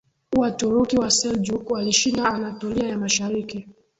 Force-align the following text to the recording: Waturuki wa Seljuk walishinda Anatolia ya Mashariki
Waturuki 0.37 0.97
wa 0.97 1.09
Seljuk 1.11 1.69
walishinda 1.71 2.25
Anatolia 2.33 2.87
ya 2.89 2.97
Mashariki 2.97 3.67